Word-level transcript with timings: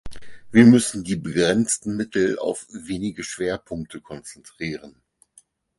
Wir 0.51 0.65
müssen 0.65 1.03
die 1.03 1.15
begrenzten 1.15 1.95
Mittel 1.95 2.39
auf 2.39 2.65
wenige 2.71 3.23
Schwerpunkte 3.23 4.01
konzentrieren. 4.01 4.99